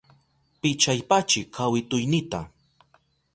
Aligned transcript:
Pichapaychi 0.59 1.41
kawituynita. 1.55 2.39